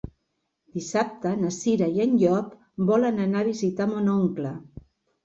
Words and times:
Dissabte 0.77 1.33
na 1.41 1.51
Cira 1.57 1.89
i 1.97 2.01
en 2.05 2.15
Llop 2.21 2.55
volen 2.87 3.21
anar 3.27 3.45
a 3.45 3.47
visitar 3.51 3.89
mon 3.93 4.11
oncle. 4.15 4.55